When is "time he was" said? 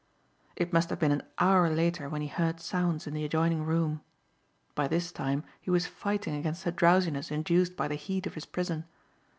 5.11-5.85